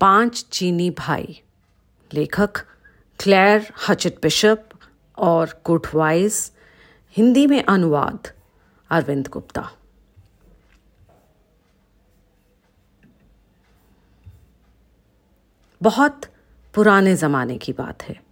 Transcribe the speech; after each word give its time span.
पाँच 0.00 0.46
चीनी 0.52 0.90
भाई, 0.90 1.42
लेखक 2.12 2.56
क्लेयर 3.18 3.72
हचट 3.88 4.12
बिशप 4.22 4.68
और 5.18 5.60
कुटवाइस, 5.64 6.52
हिंदी 7.16 7.46
में 7.46 7.64
अनुवाद, 7.64 8.32
अरविंद 8.90 9.28
गुप्ता। 9.28 9.72
बहुत 15.82 16.20
पुराने 16.74 17.16
जमाने 17.16 17.58
की 17.58 17.72
बात 17.72 18.02
है। 18.02 18.22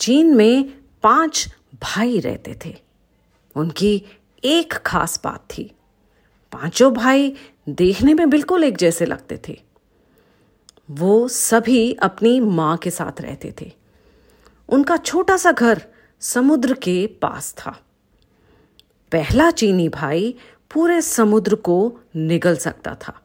चीन 0.00 0.36
में 0.36 0.82
पाँच 1.02 1.54
भाई 1.74 2.20
रहते 2.20 2.58
थे। 2.64 2.76
उनकी 3.56 4.06
एक 4.44 4.72
खास 4.72 5.20
बात 5.24 5.48
थी। 5.58 5.64
पाँचों 6.52 6.94
भाई 6.94 7.36
देखने 7.68 8.14
में 8.14 8.30
बिल्कुल 8.30 8.64
एक 8.64 8.76
जैसे 8.76 9.06
लगते 9.06 9.40
थे। 9.48 9.69
वो 10.90 11.28
सभी 11.28 11.92
अपनी 11.92 12.40
माँ 12.40 12.76
के 12.76 12.90
साथ 12.90 13.20
रहते 13.20 13.54
थे। 13.60 13.72
उनका 14.68 14.96
छोटा 14.96 15.36
सा 15.36 15.52
घर 15.52 15.82
समुद्र 16.20 16.74
के 16.74 17.06
पास 17.06 17.54
था। 17.58 17.70
पहला 19.12 19.50
चीनी 19.50 19.88
भाई 19.88 20.34
पूरे 20.74 21.02
समुद्र 21.02 21.54
को 21.54 21.98
निगल 22.16 22.56
सकता 22.56 22.94
था। 22.94 23.20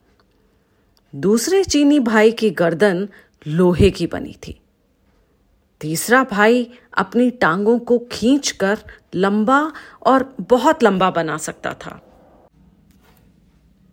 दूसरे 1.16 1.64
चीनी 1.64 2.00
भाई 2.00 2.32
की 2.32 2.50
गर्दन 2.50 3.10
लोहे 3.48 3.92
की 3.92 4.08
बनी 4.08 4.36
थी। 4.48 4.62
तीसरा 5.82 6.24
भाई 6.24 6.72
अपनी 6.98 7.32
टांगों 7.32 7.80
को 7.80 8.00
खींचकर 8.12 8.78
लंबा 9.16 9.74
और 10.06 10.36
बहुत 10.42 10.84
लंबा 10.84 11.12
बना 11.12 11.38
सकता 11.38 11.74
था। 11.74 12.02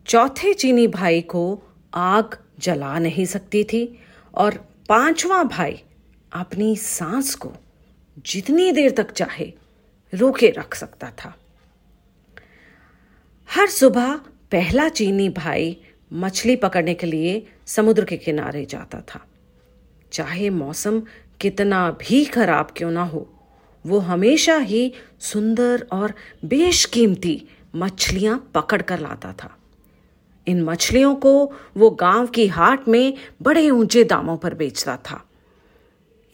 चौथे 0.06 0.54
चीनी 0.54 0.86
भाई 0.86 1.20
को 1.20 1.62
आग 1.94 2.41
जला 2.62 2.98
नहीं 2.98 3.24
सकती 3.24 3.64
थी 3.64 3.98
और 4.34 4.54
पांचवा 4.88 5.42
भाई 5.42 5.82
अपनी 6.32 6.76
सांस 6.76 7.34
को 7.34 7.52
जितनी 8.26 8.72
देर 8.72 8.90
तक 8.90 9.10
चाहे 9.10 9.52
रोके 10.14 10.50
रख 10.50 10.74
सकता 10.74 11.10
था। 11.10 11.34
हर 13.48 13.66
सुबह 13.66 14.14
पहला 14.52 14.88
चीनी 14.88 15.28
भाई 15.28 15.76
मछली 16.12 16.56
पकड़ने 16.56 16.94
के 16.94 17.06
लिए 17.06 17.46
समुद्र 17.66 18.04
के 18.04 18.16
किनारे 18.16 18.64
जाता 18.64 19.00
था। 19.00 19.26
चाहे 20.12 20.50
मौसम 20.50 21.02
कितना 21.40 21.90
भी 21.90 22.24
खराब 22.24 22.72
क्यों 22.76 22.90
ना 22.90 23.04
हो, 23.04 23.28
वो 23.86 23.98
हमेशा 23.98 24.56
ही 24.56 24.92
सुंदर 25.20 25.86
और 25.92 26.14
बेशकीमती 26.44 27.42
मछलियाँ 27.74 28.50
पकड़ 28.54 28.82
कर 28.82 28.98
लाता 28.98 29.32
था। 29.32 29.56
इन 30.46 30.62
मछलियों 30.64 31.14
को 31.14 31.32
वो 31.76 31.90
गाँव 31.90 32.26
की 32.26 32.46
हाट 32.48 32.88
में 32.88 33.14
बड़े 33.42 33.68
ऊँचे 33.70 34.04
दामों 34.04 34.36
पर 34.36 34.54
बेचता 34.54 34.96
था। 35.04 35.22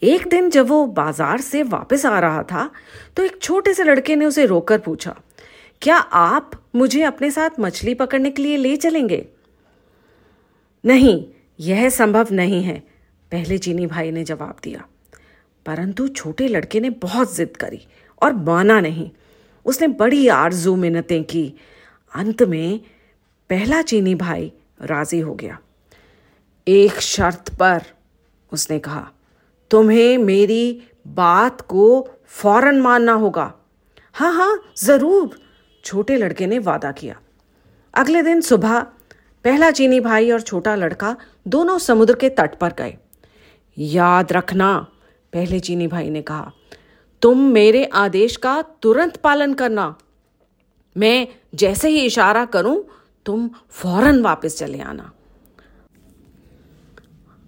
एक 0.01 0.27
दिन 0.27 0.49
जब 0.49 0.67
वो 0.67 0.85
बाज़ार 0.87 1.41
से 1.41 1.63
वापस 1.65 2.05
आ 2.05 2.19
रहा 2.19 2.43
था 2.43 2.69
तो 3.15 3.23
एक 3.23 3.41
छोटे 3.41 3.73
से 3.73 3.83
लड़के 3.83 4.15
ने 4.15 4.25
उसे 4.25 4.45
रोककर 4.45 4.79
पूछा, 4.79 5.15
क्या 5.81 5.97
आप 5.97 6.51
मुझे 6.75 7.01
अपने 7.03 7.31
साथ 7.31 7.59
मछली 7.59 7.93
पकड़ने 7.95 8.29
के 8.31 8.41
लिए 8.41 8.57
ले 8.57 8.75
चलेंगे? 8.77 9.25
नहीं, 10.83 11.23
यह 11.59 11.89
संभव 11.89 12.27
नहीं 12.31 12.63
है, 12.63 12.79
पहले 13.31 13.57
चीनी 13.57 13.85
भाई 13.87 14.11
ने 14.11 14.23
जवाब 14.23 14.55
दिया। 14.63 14.85
परंतु 15.65 16.07
छोटे 16.07 16.47
लड़के 16.47 16.79
ने 16.79 16.89
बहुत 16.91 17.35
जिद 17.35 17.57
करी 17.57 17.81
और 18.21 18.33
माना 18.35 18.79
नहीं। 18.81 19.09
उसने 19.65 19.87
बड़ी 19.89 20.27
आरज़ू 20.27 20.75
मिन्नतें 20.75 21.23
की। 21.23 21.53
अंत 22.13 22.43
में 22.43 22.79
पहला 23.49 23.81
चीनी 23.81 24.13
भाई 24.15 24.51
राज़ी 24.81 25.19
हो 25.19 25.33
गया। 25.33 25.57
एक 26.67 26.99
शर्त 26.99 27.49
पर, 27.49 27.81
उसने 28.51 28.79
कहा, 28.79 29.07
तुम्हें 29.71 30.17
मेरी 30.17 30.81
बात 31.07 31.61
को 31.61 31.85
फ़ौरन 32.27 32.81
मानना 32.81 33.13
होगा। 33.13 33.53
हाँ 34.13 34.31
हाँ 34.33 34.59
ज़रूर, 34.77 35.39
छोटे 35.83 36.17
लड़के 36.17 36.47
ने 36.47 36.59
वादा 36.59 36.91
किया। 36.91 37.15
अगले 37.93 38.21
दिन 38.23 38.41
सुबह, 38.41 38.79
पहला 39.45 39.71
चीनी 39.71 39.99
भाई 39.99 40.31
और 40.31 40.41
छोटा 40.41 40.75
लड़का 40.75 41.15
दोनों 41.47 41.77
समुद्र 41.77 42.15
के 42.15 42.29
तट 42.29 42.55
पर 42.55 42.73
गए। 42.73 42.97
याद 43.77 44.33
रखना, 44.33 44.77
पहले 45.33 45.59
चीनी 45.59 45.87
भाई 45.87 46.09
ने 46.09 46.21
कहा, 46.21 46.51
तुम 47.21 47.41
मेरे 47.49 47.83
आदेश 47.85 48.35
का 48.35 48.61
तुरंत 48.81 49.17
पालन 49.17 49.53
करना। 49.53 49.95
मैं 50.95 51.27
जैसे 51.55 51.89
ही 51.89 52.05
इशारा 52.05 52.45
करूँ 52.45 52.83
तुम 53.25 53.49
फ़ौरन 53.69 54.21
वापस 54.21 54.57
चले 54.57 54.79
आना। 54.81 55.11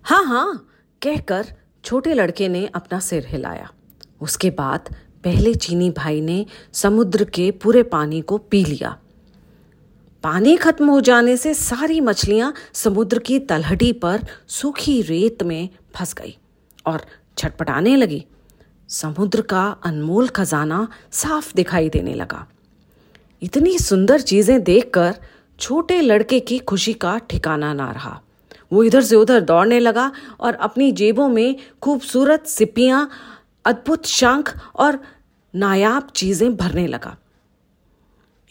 हाँ 0.05 0.23
हाँ 0.25 0.67
कहकर 1.01 1.45
छोटे 1.83 2.13
लड़के 2.13 2.47
ने 2.49 2.65
अपना 2.75 2.99
सिर 2.99 3.25
हिलाया। 3.27 3.69
उसके 4.21 4.49
बाद 4.49 4.93
पहले 5.23 5.53
चीनी 5.55 5.89
भाई 5.89 6.21
ने 6.21 6.45
समुद्र 6.73 7.23
के 7.25 7.49
पूरे 7.51 7.83
पानी 7.83 8.21
को 8.21 8.37
पी 8.37 8.63
लिया। 8.65 8.97
पानी 10.23 10.55
खत्म 10.57 10.89
हो 10.89 10.99
जाने 11.01 11.35
से 11.37 11.53
सारी 11.53 11.99
मछलियाँ 12.01 12.53
समुद्र 12.73 13.19
की 13.19 13.39
तलहटी 13.39 13.91
पर 13.93 14.25
सूखी 14.47 15.01
रेत 15.01 15.43
में 15.43 15.69
फंस 15.95 16.13
गई 16.13 16.37
और 16.85 17.05
छटपटाने 17.37 17.95
लगी। 17.95 18.25
समुद्र 18.89 19.41
का 19.41 19.65
अनमोल 19.83 20.27
खजाना 20.27 20.87
साफ़ 21.11 21.53
दिखाई 21.55 21.89
देने 21.89 22.13
लगा। 22.13 22.45
इतनी 23.41 23.77
सुंदर 23.79 24.21
चीज़ें 24.21 24.63
देखकर 24.63 25.15
छोटे 25.61 26.01
लड़के 26.01 26.39
की 26.39 26.59
खुशी 26.59 26.93
का 26.93 27.17
ठिकाना 27.17 27.73
ना 27.73 27.91
रहा। 27.91 28.21
वो 28.73 28.83
इधर 28.83 29.01
से 29.01 29.15
उधर 29.15 29.39
दौड़ने 29.39 29.79
लगा 29.79 30.11
और 30.39 30.53
अपनी 30.53 30.91
जेबों 30.91 31.29
में 31.29 31.55
खूबसूरत 31.81 32.45
सिपियाँ, 32.45 33.09
अद्भुत 33.65 34.05
शंख 34.05 34.59
और 34.75 34.99
नायाब 35.55 36.07
चीज़ें 36.15 36.55
भरने 36.55 36.87
लगा। 36.87 37.17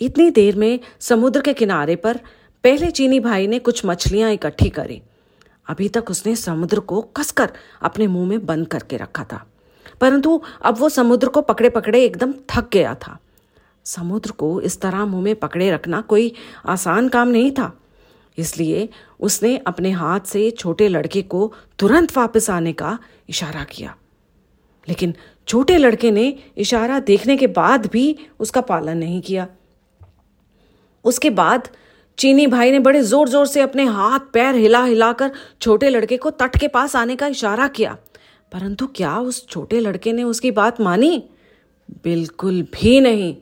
इतनी 0.00 0.30
देर 0.30 0.56
में 0.56 0.80
समुद्र 1.00 1.40
के 1.40 1.52
किनारे 1.52 1.96
पर 1.96 2.20
पहले 2.64 2.90
चीनी 2.90 3.20
भाई 3.20 3.46
ने 3.46 3.58
कुछ 3.58 3.86
मछलियाँ 3.86 4.32
इकट्ठी 4.32 4.70
करी। 4.70 5.02
अभी 5.68 5.88
तक 5.88 6.10
उसने 6.10 6.36
समुद्र 6.36 6.80
को 6.80 7.00
कसकर 7.00 7.52
अपने 7.82 8.06
मुँह 8.06 8.28
में 8.28 8.46
बंद 8.46 8.68
करके 8.68 8.96
रखा 8.96 9.24
था। 9.24 9.46
परंतु 10.00 10.42
अब 10.62 10.78
वो 10.78 10.88
समुद्र 10.88 11.28
को 11.28 11.42
पकड़े 11.42 11.70
पकड़े 11.70 12.04
एकदम 12.04 12.32
थक 12.32 12.68
गया 12.72 12.94
था। 12.94 13.18
समुद्र 13.86 14.30
को 14.30 14.60
इस 14.60 14.80
तरह 14.80 15.04
मुँह 15.04 15.22
में 15.22 15.34
पकड़े 15.34 15.70
रखना 15.70 16.00
कोई 16.00 16.32
आसान 16.66 17.08
काम 17.08 17.28
नहीं 17.28 17.50
था। 17.50 17.72
इसलिए 18.38 18.88
उसने 19.20 19.56
अपने 19.66 19.90
हाथ 19.90 20.20
से 20.20 20.50
छोटे 20.50 20.88
लड़के 20.88 21.22
को 21.22 21.52
तुरंत 21.78 22.16
वापस 22.16 22.50
आने 22.50 22.72
का 22.72 22.98
इशारा 23.28 23.64
किया। 23.64 23.94
लेकिन 24.88 25.14
छोटे 25.48 25.76
लड़के 25.78 26.10
ने 26.10 26.32
इशारा 26.56 26.98
देखने 27.00 27.36
के 27.36 27.46
बाद 27.46 27.86
भी 27.86 28.16
उसका 28.40 28.60
पालन 28.60 28.98
नहीं 28.98 29.20
किया। 29.20 29.46
उसके 31.04 31.30
बाद 31.30 31.68
चीनी 32.18 32.46
भाई 32.46 32.70
ने 32.70 32.78
बड़े 32.78 33.02
ज़ोर 33.02 33.28
ज़ोर 33.28 33.46
से 33.46 33.60
अपने 33.60 33.84
हाथ 33.84 34.32
पैर 34.32 34.54
हिला 34.54 34.82
हिलाकर 34.84 35.30
छोटे 35.60 35.90
लड़के 35.90 36.16
को 36.16 36.30
तट 36.30 36.56
के 36.56 36.68
पास 36.68 36.96
आने 36.96 37.16
का 37.16 37.26
इशारा 37.26 37.68
किया। 37.68 37.96
परंतु 38.52 38.86
क्या 38.86 39.16
उस 39.18 39.46
छोटे 39.48 39.80
लड़के 39.80 40.12
ने 40.12 40.22
उसकी 40.22 40.50
बात 40.50 40.80
मानी? 40.80 41.16
बिल्कुल 42.04 42.62
भी 42.74 43.00
नहीं। 43.00 43.34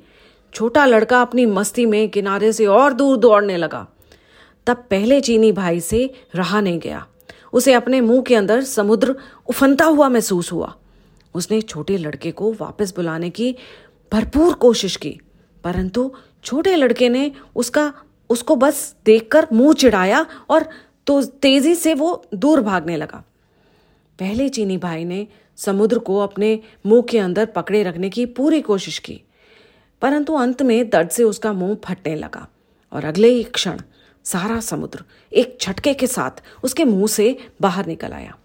छोटा 0.54 0.84
लड़का 0.86 1.20
अपनी 1.22 1.46
मस्ती 1.46 1.86
में 1.86 2.08
किनारे 2.08 2.52
से 2.52 2.66
और 2.66 2.92
दूर 2.92 3.16
दौड़ने 3.16 3.56
लगा। 3.56 3.86
तब 4.66 4.84
पहले 4.90 5.20
चीनी 5.20 5.52
भाई 5.52 5.80
से 5.80 6.10
रहा 6.34 6.60
नहीं 6.60 6.78
गया। 6.78 7.06
उसे 7.52 7.72
अपने 7.72 8.00
मुँह 8.00 8.22
के 8.22 8.34
अंदर 8.34 8.62
समुद्र 8.62 9.14
उफनता 9.48 9.84
हुआ 9.84 10.08
महसूस 10.08 10.52
हुआ। 10.52 10.74
उसने 11.34 11.60
छोटे 11.60 11.96
लड़के 11.96 12.30
को 12.30 12.52
वापस 12.52 12.94
बुलाने 12.96 13.30
की 13.30 13.54
भरपूर 14.12 14.52
कोशिश 14.54 14.96
की, 14.96 15.18
परंतु 15.64 16.10
छोटे 16.44 16.74
लड़के 16.76 17.08
ने 17.08 17.30
उसका, 17.56 17.92
उसको 18.30 18.56
बस 18.56 18.94
देखकर 19.06 19.46
मुँह 19.52 19.72
चिढ़ाया 19.72 20.26
और 20.50 20.68
तो 21.06 21.22
तेज़ी 21.22 21.74
से 21.74 21.94
वो 21.94 22.24
दूर 22.34 22.60
भागने 22.60 22.96
लगा। 22.96 23.22
पहले 24.18 24.48
चीनी 24.48 24.76
भाई 24.78 25.04
ने 25.04 25.26
समुद्र 25.56 25.98
को 25.98 26.18
अपने 26.18 26.58
मुँह 26.86 27.02
के 27.02 27.18
अंदर 27.18 27.46
पकड़े 27.46 27.82
रखने 27.82 28.10
की 28.10 28.26
पूरी 28.26 28.60
कोशिश 28.60 28.98
की। 28.98 29.20
परंतु 30.02 30.34
अंत 30.34 30.62
में 30.62 30.88
दर्द 30.90 31.08
से 31.08 31.24
उसका 31.24 31.52
मुँह 31.52 31.76
फटने 31.84 32.14
लगा। 32.14 32.46
और 32.92 33.04
अगले 33.04 33.28
ही 33.28 33.42
क्षण, 33.44 33.80
सारा 34.24 34.60
समुद्र 34.60 35.04
एक 35.32 35.58
झटके 35.60 35.94
के 35.94 36.06
साथ 36.06 36.42
उसके 36.64 36.84
मुँह 36.84 37.06
से 37.06 37.36
बाहर 37.60 37.86
निकल 37.86 38.12
आया। 38.12 38.36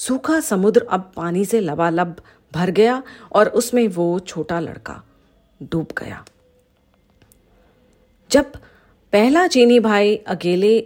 सूखा 0.00 0.40
समुद्र 0.40 0.86
अब 0.90 1.12
पानी 1.16 1.44
से 1.44 1.60
लबालब 1.60 2.16
भर 2.52 2.70
गया 2.70 3.02
और 3.32 3.48
उसमें 3.48 3.86
वो 3.88 4.18
छोटा 4.18 4.60
लड़का 4.60 5.02
डूब 5.62 5.92
गया। 5.98 6.24
जब 8.30 8.52
पहला 9.12 9.46
चीनी 9.46 9.80
भाई 9.80 10.16
अकेले 10.16 10.78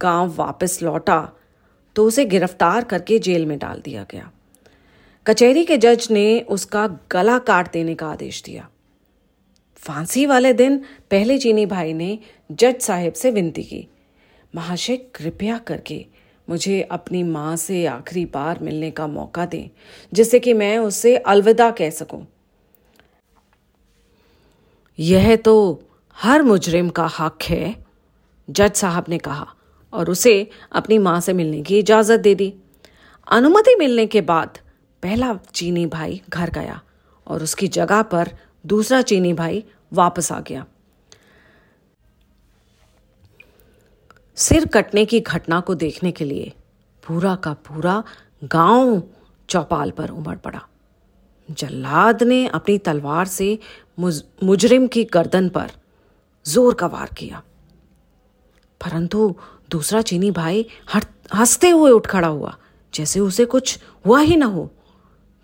गाँव 0.00 0.34
वापस 0.36 0.78
लौटा 0.82 1.28
तो 1.96 2.04
उसे 2.04 2.24
गिरफ़्तार 2.24 2.84
करके 2.84 3.18
जेल 3.18 3.46
में 3.46 3.58
डाल 3.58 3.80
दिया 3.84 4.06
गया। 4.10 4.30
कचहरी 5.26 5.64
के 5.64 5.76
जज 5.76 6.08
ने 6.10 6.40
उसका 6.40 6.86
गला 7.12 7.38
काट 7.38 7.72
देने 7.72 7.94
का 7.94 8.06
आदेश 8.06 8.42
दिया। 8.42 8.68
फांसी 9.76 10.26
वाले 10.26 10.52
दिन 10.52 10.76
पहले 11.10 11.38
चीनी 11.38 11.66
भाई 11.66 11.92
ने 11.92 12.18
जज 12.52 12.80
साहेब 12.80 13.12
से 13.12 13.30
विनती 13.30 13.62
की। 13.62 13.86
महाशय, 14.54 14.96
कृपया 14.96 15.58
करके 15.58 16.04
मुझे 16.48 16.80
अपनी 16.82 17.22
माँ 17.22 17.56
से 17.56 17.84
आखिरी 17.86 18.24
बार 18.24 18.58
मिलने 18.62 18.90
का 18.90 19.06
मौका 19.06 19.46
दें, 19.46 19.70
जिससे 20.12 20.38
कि 20.40 20.52
मैं 20.52 20.78
उसे 20.78 21.16
अलविदा 21.16 21.70
कह 21.70 21.90
सकूँ। 21.90 22.26
यह 24.98 25.36
तो 25.36 25.82
हर 26.16 26.42
मुजरिम 26.42 26.88
का 26.88 27.06
हक 27.18 27.42
है, 27.42 27.84
जज 28.50 28.72
साहब 28.72 29.04
ने 29.08 29.18
कहा, 29.18 29.46
और 29.92 30.10
उसे 30.10 30.50
अपनी 30.72 30.98
माँ 30.98 31.20
से 31.20 31.32
मिलने 31.32 31.62
की 31.62 31.78
इजाज़त 31.78 32.20
दे 32.20 32.34
दी। 32.34 32.52
अनुमति 33.26 33.74
मिलने 33.74 34.06
के 34.06 34.20
बाद 34.20 34.58
पहला 35.02 35.38
चीनी 35.54 35.86
भाई 35.86 36.20
घर 36.28 36.50
गया 36.50 36.80
और 37.26 37.42
उसकी 37.42 37.68
जगह 37.68 38.02
पर 38.02 38.30
दूसरा 38.66 39.00
चीनी 39.02 39.32
भाई 39.32 39.64
वापस 39.92 40.32
आ 40.32 40.40
गया। 40.40 40.64
सिर 44.36 44.66
कटने 44.66 45.04
की 45.04 45.20
घटना 45.20 45.60
को 45.60 45.74
देखने 45.74 46.12
के 46.12 46.24
लिए 46.24 46.52
पूरा 47.02 47.34
का 47.36 47.52
पूरा 47.66 48.02
गाँव 48.44 49.02
चौपाल 49.48 49.90
पर 49.90 50.10
उमड़ 50.10 50.36
पड़ा। 50.36 50.60
जल्लाद 51.48 52.22
ने 52.22 52.46
अपनी 52.48 52.78
तलवार 52.78 53.26
से 53.26 53.58
मुज, 53.98 54.22
मुजरिम 54.42 54.86
की 54.86 55.04
गर्दन 55.04 55.48
पर 55.48 55.70
ज़ोर 56.46 56.74
का 56.74 56.86
वार 56.86 57.10
किया। 57.18 57.42
परंतु 58.80 59.34
दूसरा 59.70 60.02
चीनी 60.02 60.30
भाई 60.30 60.66
हँसते 61.34 61.70
हुए 61.70 61.90
उठ 61.90 62.06
खड़ा 62.06 62.28
हुआ 62.28 62.56
जैसे 62.94 63.20
उसे 63.20 63.44
कुछ 63.44 63.78
हुआ 64.06 64.20
ही 64.20 64.36
ना 64.36 64.46
हो। 64.46 64.70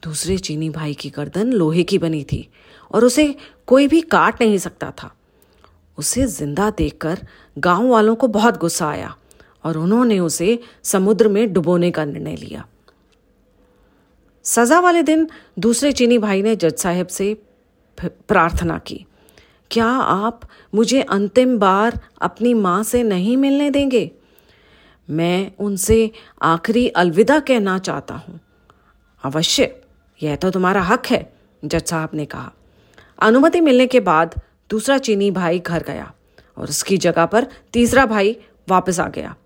दूसरे 0.02 0.36
चीनी 0.38 0.70
भाई 0.70 0.94
की 0.94 1.10
गर्दन 1.10 1.52
लोहे 1.52 1.82
की 1.82 1.98
बनी 1.98 2.22
थी। 2.24 2.48
और 2.92 3.04
उसे 3.04 3.34
कोई 3.68 3.86
भी 3.88 4.00
काट 4.00 4.42
नहीं 4.42 4.58
सकता 4.58 4.90
था। 4.92 5.10
उसे 5.98 6.26
ज़िंदा 6.26 6.70
देखकर 6.70 7.18
गाँव 7.56 7.88
वालों 7.88 8.14
को 8.14 8.28
बहुत 8.28 8.58
गुस्सा 8.58 8.88
आया 8.88 9.14
और 9.64 9.76
उन्होंने 9.78 10.18
उसे 10.20 10.58
समुद्र 10.84 11.28
में 11.28 11.52
डुबोने 11.52 11.90
का 11.90 12.04
निर्णय 12.04 12.36
लिया। 12.36 12.64
सजा 14.44 14.78
वाले 14.80 15.02
दिन 15.02 15.28
दूसरे 15.58 15.92
चीनी 15.92 16.18
भाई 16.18 16.42
ने 16.42 16.54
जज 16.56 16.74
साहब 16.74 17.06
से 17.08 17.34
प्रार्थना 17.98 18.78
की, 18.78 19.04
क्या 19.70 19.86
आप 19.86 20.40
मुझे 20.74 21.02
अंतिम 21.02 21.58
बार 21.58 21.98
अपनी 22.22 22.54
माँ 22.54 22.82
से 22.82 23.02
नहीं 23.02 23.36
मिलने 23.36 23.70
देंगे? 23.70 24.10
मैं 25.08 25.52
उनसे 25.58 26.10
आखिरी 26.42 26.86
अलविदा 26.88 27.38
कहना 27.40 27.78
चाहता 27.78 28.14
हूँ। 28.16 28.40
अवश्य, 29.24 29.70
यह 30.20 30.36
तो 30.36 30.50
तुम्हारा 30.50 30.82
हक 30.82 31.06
है, 31.06 31.32
जज 31.62 31.84
साहब 31.84 32.10
ने 32.14 32.24
कहा। 32.24 32.52
अनुमति 33.22 33.60
मिलने 33.60 33.86
के 33.86 34.00
बाद 34.00 34.40
दूसरा 34.70 34.98
चीनी 34.98 35.30
भाई 35.30 35.58
घर 35.58 35.82
गया 35.82 36.12
और 36.58 36.68
उसकी 36.68 36.96
जगह 36.96 37.26
पर 37.26 37.46
तीसरा 37.72 38.06
भाई 38.06 38.36
वापस 38.68 39.00
आ 39.00 39.08
गया। 39.08 39.36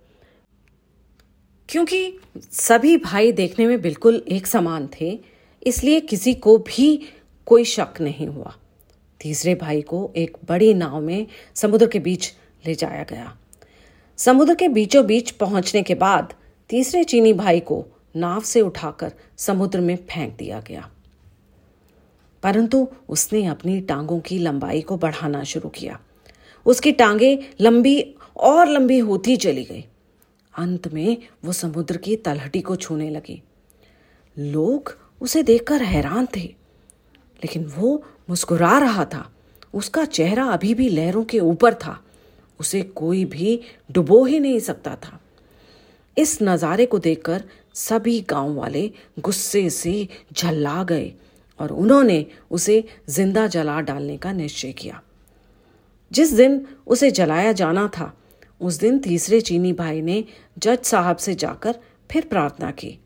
क्योंकि 1.69 2.19
सभी 2.53 2.97
भाई 2.97 3.33
देखने 3.33 3.67
में 3.67 3.81
बिल्कुल 3.81 4.25
एक 4.29 4.47
समान 4.47 4.89
थे, 5.01 5.21
इसलिए 5.67 6.01
किसी 6.01 6.35
को 6.35 6.59
भी 6.59 7.09
कोई 7.47 7.65
शक 7.65 8.01
नहीं 8.01 8.27
हुआ। 8.27 8.55
तीसरे 9.21 9.55
भाई 9.55 9.83
को 9.83 10.13
एक 10.17 10.37
बड़ी 10.49 10.75
नाव 10.75 11.01
में 11.01 11.27
समुद्र 11.55 11.87
के 11.87 11.99
बीच 11.99 12.33
ले 12.67 12.75
जाया 12.75 13.03
गया। 13.03 13.37
समुद्र 14.17 14.55
के 14.55 14.69
बीचों 14.69 15.07
बीच 15.07 15.31
पहुँचने 15.31 15.83
के 15.83 15.95
बाद 15.95 16.35
तीसरे 16.69 17.05
चीनी 17.05 17.33
भाई 17.33 17.61
को 17.61 17.87
नाव 18.17 18.41
से 18.41 18.61
उठाकर 18.61 19.13
समुद्र 19.37 19.81
में 19.81 19.97
फेंक 19.97 20.37
दिया 20.37 20.61
गया। 20.61 20.91
परंतु 22.43 22.87
उसने 23.09 23.45
अपनी 23.47 23.81
टांगों 23.81 24.19
की 24.21 24.39
लंबाई 24.39 24.81
को 24.81 24.97
बढ़ाना 24.97 25.43
शुरू 25.45 25.69
किया। 25.69 25.99
उसकी 26.67 26.93
टांगे 26.93 27.39
लंबी 27.61 28.01
और 28.37 28.69
लंबी 28.69 28.99
होती 28.99 29.37
चली 29.37 29.65
गई। 29.65 29.85
अंत 30.55 30.89
में 30.89 31.17
वो 31.45 31.53
समुद्र 31.53 31.97
की 31.97 32.17
तलहटी 32.17 32.61
को 32.61 32.77
छूने 32.77 33.09
लगी। 33.11 33.43
लोग 34.37 34.97
उसे 35.21 35.43
देखकर 35.43 35.83
हैरान 35.83 36.27
थे, 36.37 36.45
लेकिन 37.43 37.65
वो 37.77 38.03
मुस्कुरा 38.31 38.79
रहा 38.79 39.05
था। 39.05 39.31
उसका 39.75 40.05
चेहरा 40.05 40.45
अभी 40.45 40.75
भी 40.75 40.89
लहरों 40.89 41.25
के 41.25 41.41
ऊपर 41.41 41.75
था। 41.75 42.01
उसे 42.61 42.83
कोई 42.83 43.25
भी 43.25 43.61
डुबो 43.91 44.25
ही 44.25 44.41
नहीं 44.41 44.61
सकता 44.61 44.95
था। 44.97 45.21
इस 46.17 46.39
नज़ारे 46.43 46.87
को 46.87 46.99
देखकर 46.99 47.43
सभी 47.75 48.21
गाँव 48.21 48.55
वाले 48.55 48.91
गुस्से 49.21 49.69
से 49.71 50.09
झल्ला 50.33 50.83
गए। 50.85 51.13
और 51.61 51.73
उन्होंने 51.73 52.25
उसे 52.51 52.83
ज़िंदा 53.09 53.47
जला 53.47 53.81
डालने 53.81 54.17
का 54.17 54.33
निश्चय 54.33 54.73
किया। 54.73 55.01
जिस 56.11 56.33
दिन 56.33 56.67
उसे 56.87 57.11
जलाया 57.11 57.53
जाना 57.53 57.87
था, 57.89 58.13
उस 58.61 58.79
दिन 58.79 58.99
तीसरे 58.99 59.41
चीनी 59.41 59.73
भाई 59.73 60.01
ने 60.03 60.25
जज 60.59 60.83
साहब 60.85 61.17
से 61.17 61.35
जाकर 61.35 61.79
फिर 62.11 62.25
प्रार्थना 62.25 62.71
की 62.73 62.99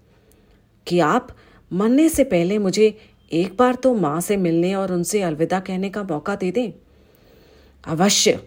कि 0.86 0.98
आप 1.00 1.36
मरने 1.70 2.08
से 2.08 2.24
पहले 2.24 2.58
मुझे 2.58 2.94
एक 3.30 3.56
बार 3.56 3.74
तो 3.74 3.94
माँ 3.94 4.20
से 4.20 4.36
मिलने 4.36 4.74
और 4.74 4.92
उनसे 4.92 5.22
अलविदा 5.22 5.60
कहने 5.60 5.90
का 5.90 6.02
मौका 6.02 6.34
दे 6.34 6.50
दें। 6.50 6.72
अवश्य, 7.84 8.38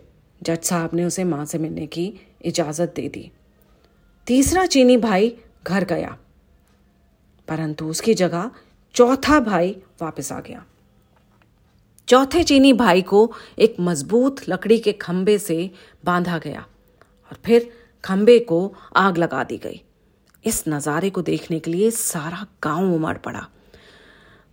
जज 0.41 0.63
साहब 0.63 0.89
ने 0.93 1.05
उसे 1.05 1.23
माँ 1.23 1.45
से 1.45 1.57
मिलने 1.57 1.85
की 1.87 2.13
इजाज़त 2.41 2.93
दे 2.95 3.07
दी। 3.09 3.29
तीसरा 4.27 4.65
चीनी 4.65 4.97
भाई 4.97 5.35
घर 5.65 5.83
गया, 5.85 6.17
परंतु 7.47 7.85
उसकी 7.85 8.13
जगह 8.13 8.51
चौथा 8.95 9.39
भाई 9.39 9.69
वापस 10.01 10.31
आ 10.31 10.39
गया। 10.39 10.63
चौथे 12.07 12.43
चीनी 12.43 12.73
भाई 12.73 13.01
को 13.01 13.31
एक 13.57 13.75
मज़बूत 13.79 14.41
लकड़ी 14.49 14.77
के 14.79 14.91
खंबे 14.91 15.37
से 15.37 15.69
बांधा 16.05 16.37
गया 16.37 16.59
और 16.59 17.37
फिर 17.45 17.69
खंबे 18.03 18.37
को 18.39 18.59
आग 18.95 19.17
लगा 19.17 19.43
दी 19.43 19.57
गई। 19.57 19.81
इस 20.45 20.63
नज़ारे 20.67 21.09
को 21.09 21.21
देखने 21.21 21.59
के 21.59 21.71
लिए 21.71 21.91
सारा 21.91 22.45
गाँव 22.63 22.93
उमड़ 22.95 23.17
पड़ा। 23.17 23.45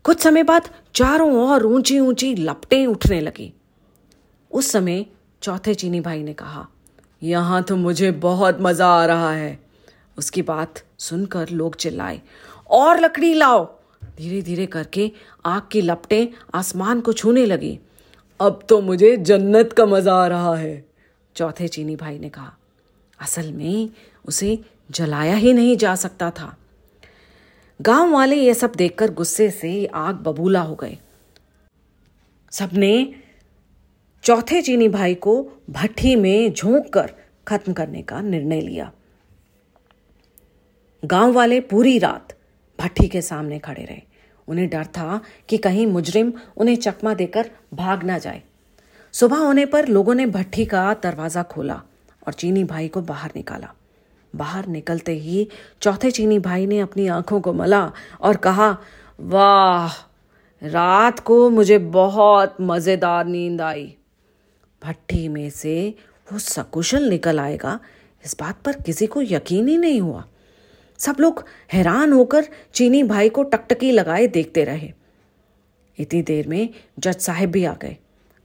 कुछ 0.04 0.20
समय 0.20 0.42
बाद 0.42 0.68
चारों 0.94 1.32
ओर 1.38 1.64
ऊँची 1.64 1.98
ऊँची 2.00 2.34
लपटें 2.34 2.86
उठने 2.86 3.20
लगी। 3.20 3.52
उस 4.50 4.70
समय 4.72 5.04
चौथे 5.42 5.74
चीनी 5.74 6.00
भाई 6.00 6.22
ने 6.22 6.32
कहा, 6.32 6.66
यहाँ 7.22 7.62
तो 7.62 7.76
मुझे 7.76 8.10
बहुत 8.12 8.60
मज़ा 8.60 8.86
आ 8.86 9.04
रहा 9.06 9.32
है। 9.32 9.58
उसकी 10.18 10.42
बात 10.42 10.82
सुनकर 10.98 11.48
लोग 11.48 11.76
चिल्लाए, 11.76 12.20
और 12.70 13.00
लकड़ी 13.00 13.32
लाओ। 13.34 13.64
धीरे 14.18 14.40
धीरे 14.42 14.66
करके 14.66 15.10
आग 15.44 15.62
की 15.72 15.80
लपटें 15.80 16.26
आसमान 16.54 17.00
को 17.00 17.12
छूने 17.12 17.44
लगी। 17.46 17.78
अब 18.40 18.62
तो 18.68 18.80
मुझे 18.80 19.16
जन्नत 19.16 19.72
का 19.72 19.86
मज़ा 19.86 20.14
आ 20.14 20.26
रहा 20.26 20.54
है। 20.56 20.84
चौथे 21.36 21.68
चीनी 21.68 21.96
भाई 21.96 22.18
ने 22.18 22.28
कहा, 22.28 22.52
असल 23.18 23.52
में 23.52 23.88
उसे 24.24 24.58
जलाया 24.90 25.34
ही 25.34 25.52
नहीं 25.52 25.76
जा 25.76 25.94
सकता 25.94 26.30
था। 26.30 26.54
गाँव 27.80 28.12
वाले 28.12 28.36
ये 28.36 28.54
सब 28.54 28.72
देखकर 28.76 29.10
गुस्से 29.10 29.50
से 29.50 29.86
आग 29.86 30.16
बबूला 30.16 30.60
हो 30.60 30.74
गए। 30.74 30.96
सबने 32.52 32.92
चौथे 34.24 34.62
चीनी 34.62 34.88
भाई 34.88 35.14
को 35.16 35.42
भट्टी 35.70 36.14
में 36.16 36.52
झोंक 36.52 36.92
कर 36.92 37.12
खत्म 37.48 37.72
करने 37.72 38.02
का 38.02 38.20
निर्णय 38.20 38.60
लिया। 38.60 38.90
गाँव 41.02 41.32
वाले 41.32 41.60
पूरी 41.60 41.98
रात 41.98 42.29
भट्टी 42.80 43.08
के 43.08 43.22
सामने 43.22 43.58
खड़े 43.58 43.84
रहे। 43.84 44.02
उन्हें 44.48 44.68
डर 44.68 44.84
था 44.84 45.20
कि 45.48 45.56
कहीं 45.58 45.86
मुजरिम 45.86 46.32
उन्हें 46.56 46.76
चकमा 46.76 47.14
देकर 47.14 47.50
भाग 47.74 48.04
ना 48.04 48.18
जाए। 48.18 48.42
सुबह 49.12 49.36
होने 49.36 49.66
पर 49.66 49.88
लोगों 49.88 50.14
ने 50.14 50.26
भट्टी 50.26 50.64
का 50.64 50.94
दरवाज़ा 50.94 51.42
खोला 51.42 51.82
और 52.26 52.32
चीनी 52.32 52.64
भाई 52.64 52.88
को 52.88 53.00
बाहर 53.00 53.30
निकाला। 53.36 53.72
बाहर 54.36 54.66
निकलते 54.66 55.12
ही 55.12 55.48
चौथे 55.82 56.10
चीनी 56.10 56.38
भाई 56.38 56.66
ने 56.66 56.78
अपनी 56.80 57.06
आँखों 57.06 57.40
को 57.40 57.52
मला 57.52 57.92
और 58.20 58.36
कहा, 58.36 58.78
वाह, 59.20 59.94
रात 60.62 61.20
को 61.20 61.50
मुझे 61.50 61.78
बहुत 61.78 62.56
मज़ेदार 62.60 63.26
नींद 63.26 63.60
आई। 63.60 63.96
भट्टी 64.82 65.28
में 65.28 65.50
से 65.50 65.94
वो 66.32 66.38
सकुशल 66.38 67.08
निकल 67.08 67.40
आएगा। 67.40 67.78
इस 68.24 68.36
बात 68.40 68.62
पर 68.64 68.72
किसी 68.72 69.06
को 69.06 69.22
यकीन 69.22 69.68
ही 69.68 69.76
नहीं 69.76 70.00
हुआ। 70.00 70.24
सब 71.00 71.16
लोग 71.20 71.44
हैरान 71.72 72.12
होकर 72.12 72.46
चीनी 72.74 73.02
भाई 73.02 73.28
को 73.28 73.42
टकटकी 73.42 73.90
लगाए 73.92 74.26
देखते 74.26 74.64
रहे। 74.64 74.92
इतनी 75.98 76.22
देर 76.22 76.48
में 76.48 76.68
जज 76.98 77.16
साहब 77.16 77.50
भी 77.50 77.64
आ 77.64 77.74
गए 77.74 77.96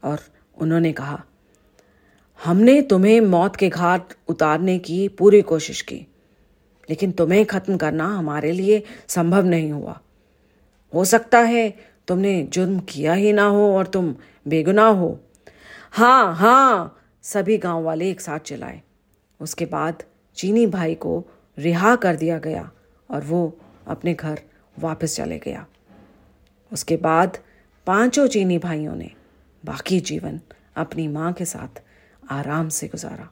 और 0.03 0.19
उन्होंने 0.57 0.91
कहा, 0.93 1.24
हमने 2.39 2.81
तुम्हें 2.81 3.19
मौत 3.21 3.55
के 3.55 3.69
घाट 3.69 4.13
उतारने 4.27 4.77
की 4.79 5.07
पूरी 5.09 5.41
कोशिश 5.41 5.81
की, 5.81 6.05
लेकिन 6.89 7.12
तुम्हें 7.12 7.45
खत्म 7.45 7.77
करना 7.77 8.07
हमारे 8.07 8.51
लिए 8.51 8.83
संभव 9.07 9.45
नहीं 9.45 9.71
हुआ। 9.71 10.00
हो 10.93 11.05
सकता 11.05 11.39
है 11.39 11.69
तुमने 12.07 12.41
जुर्म 12.43 12.79
किया 12.79 13.13
ही 13.13 13.31
ना 13.33 13.45
हो 13.45 13.71
और 13.77 13.88
तुम 13.88 14.13
बेगुनाह 14.47 14.89
हो। 14.89 15.19
हाँ 15.91 16.35
हाँ 16.35 17.01
सभी 17.24 17.57
गाँव 17.57 17.83
वाले 17.83 18.09
एक 18.09 18.21
साथ 18.21 18.39
चलाए 18.39 18.81
उसके 19.39 19.65
बाद 19.65 20.03
चीनी 20.38 20.65
भाई 20.67 20.95
को 20.95 21.24
रिहा 21.57 21.95
कर 21.95 22.15
दिया 22.15 22.39
गया 22.39 22.71
और 23.12 23.24
वो 23.24 23.59
अपने 23.88 24.13
घर 24.13 24.39
वापस 24.79 25.15
चले 25.15 25.39
गया। 25.39 25.65
उसके 26.71 26.97
बाद 26.97 27.38
पाँचों 27.88 28.27
चीनी 28.27 28.57
भाइयों 28.57 28.95
ने 28.95 29.12
बाकी 29.65 30.00
जीवन 30.00 30.39
अपनी 30.75 31.07
माँ 31.07 31.33
के 31.33 31.45
साथ 31.45 31.81
आराम 32.31 32.69
से 32.69 32.88
गुजारा। 32.88 33.29